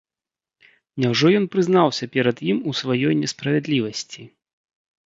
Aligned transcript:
Няўжо 1.03 1.27
ён 1.41 1.45
прызнаўся 1.57 2.09
перад 2.17 2.37
ім 2.55 2.65
у 2.73 2.77
сваёй 2.81 3.13
несправядлівасці? 3.25 4.21